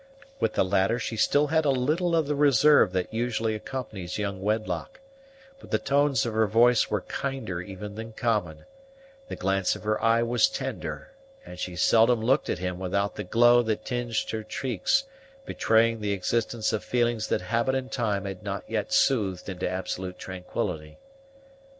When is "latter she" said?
0.65-1.15